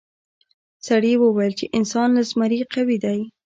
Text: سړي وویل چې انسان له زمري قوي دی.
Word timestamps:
سړي 0.87 1.13
وویل 1.17 1.53
چې 1.59 1.65
انسان 1.77 2.09
له 2.17 2.21
زمري 2.29 2.59
قوي 2.73 2.97
دی. 3.05 3.19